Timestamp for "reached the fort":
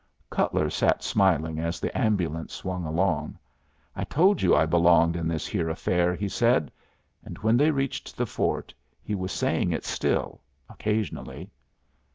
7.69-8.73